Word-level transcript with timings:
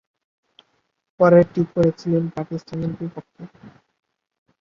পরেরটি 1.19 1.61
করেছিলেন 1.73 2.23
পাকিস্তানের 2.35 2.91
বিপক্ষে। 2.99 3.43